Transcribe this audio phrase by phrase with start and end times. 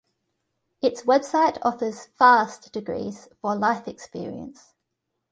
[0.81, 4.73] Its website offers "fast" degrees for "life experience".